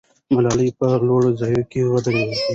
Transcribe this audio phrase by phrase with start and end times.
[0.33, 2.39] ملالۍ په لوړ ځای کې ودرېږي.